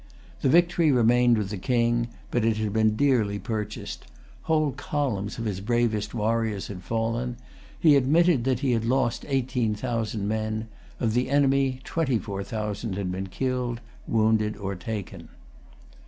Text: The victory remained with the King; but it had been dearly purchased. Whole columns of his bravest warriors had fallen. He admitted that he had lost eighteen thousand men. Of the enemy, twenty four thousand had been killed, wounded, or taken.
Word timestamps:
The 0.41 0.49
victory 0.49 0.91
remained 0.91 1.37
with 1.37 1.51
the 1.51 1.59
King; 1.59 2.07
but 2.31 2.43
it 2.43 2.57
had 2.57 2.73
been 2.73 2.95
dearly 2.95 3.37
purchased. 3.37 4.05
Whole 4.49 4.71
columns 4.71 5.37
of 5.37 5.45
his 5.45 5.61
bravest 5.61 6.15
warriors 6.15 6.69
had 6.69 6.81
fallen. 6.81 7.37
He 7.79 7.95
admitted 7.95 8.43
that 8.45 8.61
he 8.61 8.71
had 8.71 8.83
lost 8.83 9.25
eighteen 9.27 9.75
thousand 9.75 10.27
men. 10.27 10.69
Of 10.99 11.13
the 11.13 11.29
enemy, 11.29 11.81
twenty 11.83 12.17
four 12.17 12.43
thousand 12.43 12.95
had 12.95 13.11
been 13.11 13.27
killed, 13.27 13.79
wounded, 14.07 14.57
or 14.57 14.73
taken. 14.73 15.29